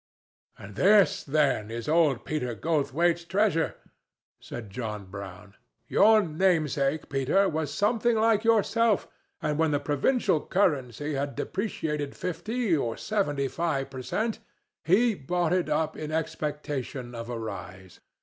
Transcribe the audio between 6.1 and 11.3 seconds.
namesake, Peter, was something like yourself; and when the provincial currency